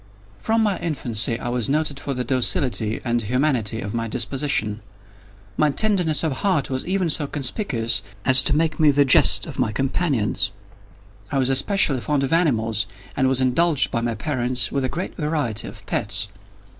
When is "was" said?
1.49-1.69, 6.71-6.83, 11.37-11.51, 13.27-13.41